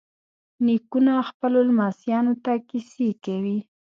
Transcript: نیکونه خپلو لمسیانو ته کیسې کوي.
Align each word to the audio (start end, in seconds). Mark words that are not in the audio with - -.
نیکونه 0.65 1.13
خپلو 1.29 1.59
لمسیانو 1.69 2.33
ته 2.43 2.53
کیسې 2.69 3.09
کوي. 3.23 3.57